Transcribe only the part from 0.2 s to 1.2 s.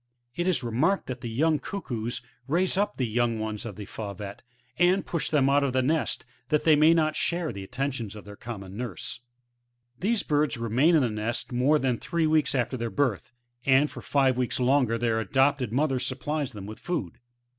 It is remarked